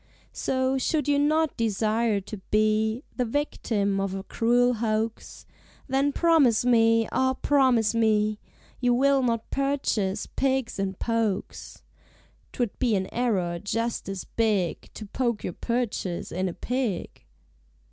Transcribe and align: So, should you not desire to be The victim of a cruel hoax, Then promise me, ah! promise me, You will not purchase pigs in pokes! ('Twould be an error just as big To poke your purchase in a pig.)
So, 0.33 0.79
should 0.79 1.07
you 1.07 1.19
not 1.19 1.55
desire 1.57 2.19
to 2.21 2.37
be 2.49 3.03
The 3.17 3.23
victim 3.23 3.99
of 3.99 4.15
a 4.15 4.23
cruel 4.23 4.73
hoax, 4.73 5.45
Then 5.87 6.11
promise 6.11 6.65
me, 6.65 7.07
ah! 7.11 7.35
promise 7.35 7.93
me, 7.93 8.39
You 8.79 8.95
will 8.95 9.21
not 9.21 9.51
purchase 9.51 10.25
pigs 10.25 10.79
in 10.79 10.95
pokes! 10.95 11.83
('Twould 12.51 12.79
be 12.79 12.95
an 12.95 13.13
error 13.13 13.59
just 13.59 14.09
as 14.09 14.23
big 14.23 14.89
To 14.95 15.05
poke 15.05 15.43
your 15.43 15.53
purchase 15.53 16.31
in 16.31 16.49
a 16.49 16.53
pig.) 16.53 17.23